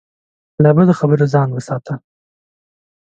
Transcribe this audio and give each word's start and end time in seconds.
له 0.63 0.69
بدو 0.75 0.93
خبرو 0.99 1.25
ځان 1.33 1.49
وساته. 1.51 1.93